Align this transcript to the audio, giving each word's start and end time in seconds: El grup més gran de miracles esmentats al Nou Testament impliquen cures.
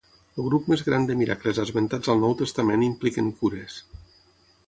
El 0.41 0.45
grup 0.45 0.69
més 0.71 0.83
gran 0.87 1.03
de 1.09 1.17
miracles 1.19 1.59
esmentats 1.65 2.11
al 2.13 2.23
Nou 2.25 2.35
Testament 2.41 2.87
impliquen 2.89 3.31
cures. 3.43 3.77